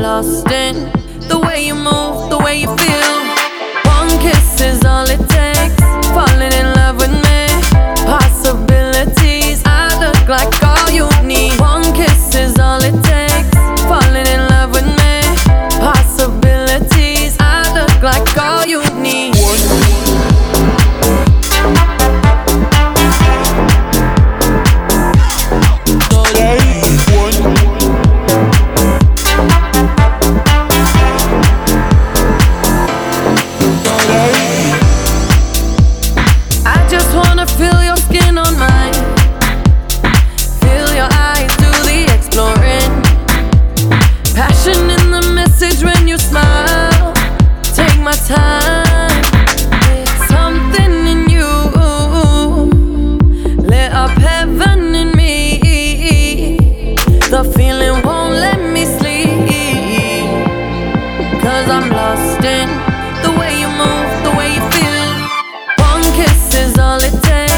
[0.00, 0.90] lost in
[1.28, 2.99] the way you move, the way you feel.
[67.00, 67.49] all it takes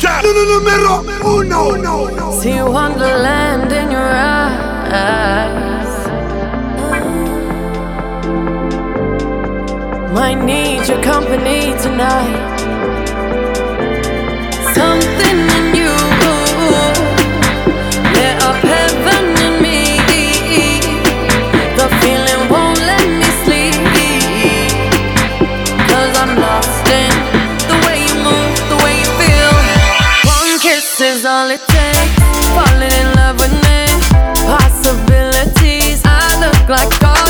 [0.00, 1.58] Cap número uno.
[1.58, 2.40] Oh, uno.
[2.40, 4.92] See Wonderland in your eyes.
[10.12, 12.58] Might need your company tonight.
[14.74, 15.51] Something.
[31.02, 32.18] is all it takes.
[32.54, 33.86] Falling in love with me.
[34.46, 36.02] Possibilities.
[36.04, 37.21] I look like all.